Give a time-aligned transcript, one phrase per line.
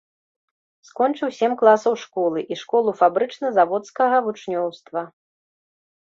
[0.87, 5.05] Скончыў сем класаў школы і школу фабрычна-заводскага вучнёўства.